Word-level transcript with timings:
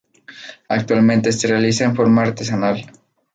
Actualmente 0.67 1.31
se 1.31 1.47
realiza 1.47 1.83
en 1.85 1.95
forma 1.95 2.23
artesanal. 2.23 2.83